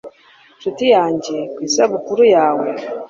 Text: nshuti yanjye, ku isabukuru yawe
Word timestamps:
nshuti 0.57 0.85
yanjye, 0.95 1.35
ku 1.53 1.59
isabukuru 1.67 2.23
yawe 2.35 2.67